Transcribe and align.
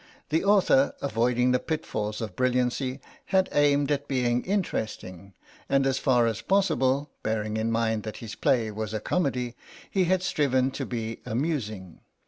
The 0.29 0.43
author, 0.43 0.95
avoiding 0.99 1.51
the 1.51 1.59
pitfall 1.59 2.07
of 2.21 2.35
brilliancy, 2.35 3.01
had 3.25 3.49
aimed 3.51 3.91
at 3.91 4.07
being 4.07 4.43
interesting 4.45 5.35
and 5.69 5.85
as 5.85 5.99
far 5.99 6.25
as 6.25 6.41
possible, 6.41 7.11
bearing 7.21 7.55
in 7.55 7.71
mind 7.71 8.01
that 8.01 8.17
his 8.17 8.33
play 8.33 8.71
was 8.71 8.95
a 8.95 8.99
comedy, 8.99 9.55
he 9.91 10.05
had 10.05 10.23
striven 10.23 10.71
to 10.71 10.87
be 10.87 11.19
amusing. 11.23 11.99